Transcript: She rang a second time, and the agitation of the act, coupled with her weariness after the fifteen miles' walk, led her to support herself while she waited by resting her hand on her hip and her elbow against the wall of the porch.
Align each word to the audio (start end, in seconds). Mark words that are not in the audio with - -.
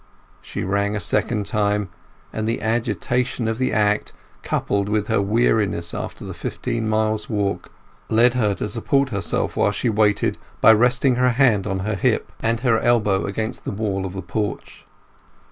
She 0.41 0.63
rang 0.63 0.95
a 0.95 0.99
second 0.99 1.45
time, 1.45 1.89
and 2.33 2.47
the 2.47 2.59
agitation 2.63 3.47
of 3.47 3.59
the 3.59 3.71
act, 3.71 4.13
coupled 4.41 4.89
with 4.89 5.09
her 5.09 5.21
weariness 5.21 5.93
after 5.93 6.25
the 6.25 6.33
fifteen 6.33 6.89
miles' 6.89 7.29
walk, 7.29 7.71
led 8.09 8.33
her 8.33 8.55
to 8.55 8.67
support 8.67 9.09
herself 9.09 9.55
while 9.55 9.71
she 9.71 9.89
waited 9.89 10.39
by 10.59 10.73
resting 10.73 11.17
her 11.17 11.29
hand 11.29 11.67
on 11.67 11.81
her 11.81 11.93
hip 11.93 12.31
and 12.39 12.61
her 12.61 12.79
elbow 12.79 13.25
against 13.27 13.63
the 13.63 13.69
wall 13.69 14.07
of 14.07 14.13
the 14.13 14.23
porch. 14.23 14.87